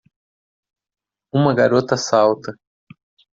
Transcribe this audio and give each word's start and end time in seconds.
Uma 1.31 1.53
garota 1.53 1.95
salta. 1.95 2.57